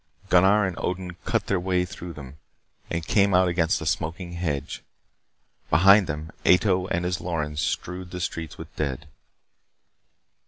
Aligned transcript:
Gunnar 0.29 0.65
and 0.65 0.75
Odin 0.79 1.13
cut 1.25 1.45
their 1.45 1.59
way 1.59 1.85
through 1.85 2.13
them, 2.13 2.39
and 2.89 3.05
came 3.05 3.35
out 3.35 3.47
against 3.47 3.81
a 3.81 3.85
smoking 3.85 4.31
hedge. 4.31 4.81
Behind 5.69 6.07
them, 6.07 6.31
Ato 6.43 6.87
and 6.87 7.05
his 7.05 7.21
Lorens 7.21 7.61
strewed 7.61 8.09
the 8.09 8.19
streets 8.19 8.57
with 8.57 8.75
dead. 8.75 9.07